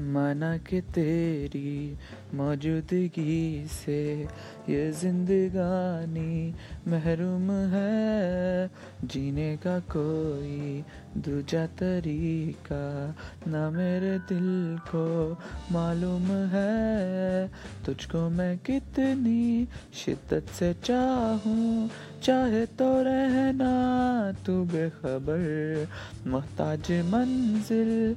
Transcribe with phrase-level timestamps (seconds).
[0.00, 1.96] माना कि तेरी
[2.34, 4.00] मौजूदगी से
[4.68, 6.54] ये जिंदगानी
[6.88, 8.70] महरूम है।
[9.04, 10.84] जीने का कोई
[11.18, 12.82] दूजा तरीका
[13.46, 15.06] ना मेरे दिल को
[15.72, 17.48] मालूम है।
[17.86, 21.90] तुझको मैं कितनी शिद्दत से चाहूँ,
[22.22, 23.72] चाहे तो रहना
[24.46, 25.88] तू बेखबर,
[26.26, 28.16] मोहताज मंजिल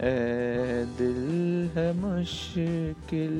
[0.00, 3.36] ए दिल है मुश्किल।